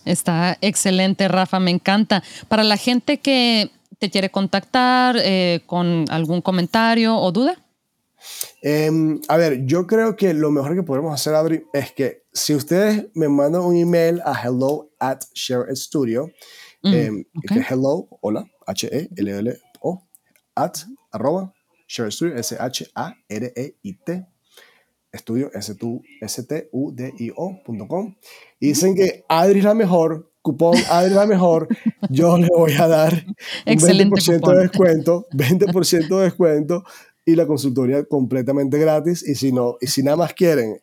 [0.08, 2.24] Está excelente, Rafa, me encanta.
[2.48, 7.58] Para la gente que te quiere contactar eh, con algún comentario o duda.
[8.62, 12.56] Em, a ver, yo creo que lo mejor que podemos hacer, Adri, es que si
[12.56, 16.32] ustedes me mandan un email a hello at share studio,
[16.84, 20.08] mm, em, que hello, hola, H-E-L-L-O,
[20.56, 20.78] at,
[21.12, 21.54] arroba,
[21.88, 24.26] share studio, S-H-A-R-E-I-T,
[25.12, 25.52] estudio,
[26.22, 26.56] S-T-U-D-I-O.com,
[28.60, 31.68] y dicen que Adri es la mejor, cupón Adri es la mejor,
[32.10, 33.26] yo le voy a dar
[33.66, 36.84] un 20% de descuento, 20% de descuento
[37.28, 39.28] y la consultoría completamente gratis.
[39.28, 40.80] Y si, no, y si nada más quieren,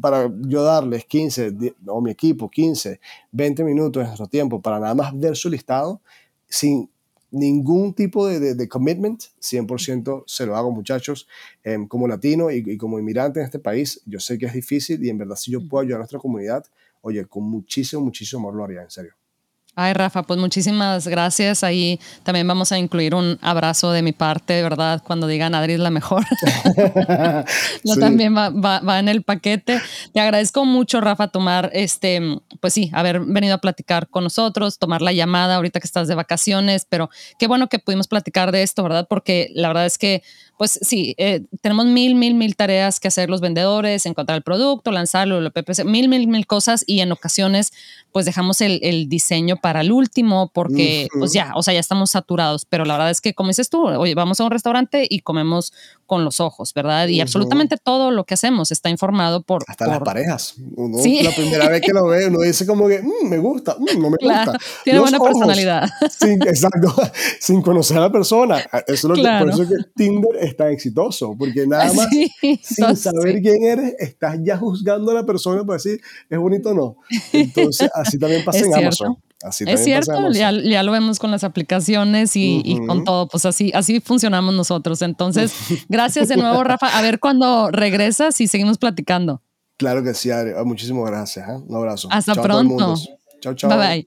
[0.00, 3.00] para yo darles 15, o mi equipo, 15,
[3.32, 6.02] 20 minutos de nuestro tiempo para nada más ver su listado,
[6.46, 6.90] sin
[7.30, 11.28] ningún tipo de, de, commitment, 100% se lo hago muchachos,
[11.62, 15.04] em, como latino y, y, como inmigrante en este país, yo sé que es difícil
[15.04, 16.64] y en verdad si yo puedo ayudar a nuestra comunidad,
[17.02, 19.14] oye, con muchísimo, muchísimo amor lo haría, en serio.
[19.80, 21.62] Ay, Rafa, pues muchísimas gracias.
[21.62, 25.00] Ahí también vamos a incluir un abrazo de mi parte, ¿verdad?
[25.06, 26.26] Cuando digan Adri es la mejor.
[27.84, 29.80] no, también va, va, en el paquete.
[30.12, 32.20] Te agradezco mucho, Rafa, tomar este,
[32.60, 36.16] pues sí, haber venido a platicar con nosotros, tomar la llamada ahorita que estás de
[36.16, 39.06] vacaciones, pero qué bueno que pudimos platicar de esto, ¿verdad?
[39.08, 40.24] Porque la verdad es que
[40.58, 44.90] pues sí, eh, tenemos mil, mil, mil tareas que hacer los vendedores, encontrar el producto,
[44.90, 47.72] lanzarlo, el PPC, mil, mil, mil cosas y en ocasiones
[48.10, 52.10] pues dejamos el, el diseño para el último porque pues ya, o sea, ya estamos
[52.10, 55.20] saturados, pero la verdad es que como dices tú, oye, vamos a un restaurante y
[55.20, 55.72] comemos
[56.06, 57.06] con los ojos, ¿verdad?
[57.08, 59.62] Y absolutamente todo lo que hacemos está informado por...
[59.68, 60.54] Hasta las parejas.
[61.02, 61.22] ¿Sí?
[61.22, 64.10] La primera vez que lo ve, uno dice como que, mm, me gusta, mm, no
[64.10, 64.58] me gusta.
[64.84, 65.86] Tiene buena personalidad.
[66.18, 66.94] Sin, exacto,
[67.38, 68.58] sin conocer a la persona.
[68.86, 72.08] Eso es lo que, por eso es que Tinder es tan exitoso, porque nada más
[72.62, 76.74] sin saber quién eres, estás ya juzgando a la persona para decir, es bonito o
[76.74, 76.96] no.
[77.32, 82.34] Entonces, así también pasa en Amazon es cierto, ya, ya, lo vemos con las aplicaciones
[82.34, 85.00] y, y, con todo, pues así, así funcionamos nosotros.
[85.02, 85.52] Entonces,
[85.88, 86.98] gracias de nuevo, Rafa.
[86.98, 89.42] A ver cuando regresas y seguimos platicando.
[89.76, 90.52] Claro que sí, Adri.
[90.64, 91.48] Muchísimas gracias.
[91.48, 91.52] ¿eh?
[91.52, 92.08] Un abrazo.
[92.10, 92.96] Hasta pronto.
[93.40, 93.70] Chao, chao.
[93.70, 94.06] Bye bye.